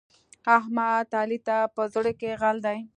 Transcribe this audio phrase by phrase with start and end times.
[0.57, 2.79] احمد؛ علي ته په زړه کې غل دی.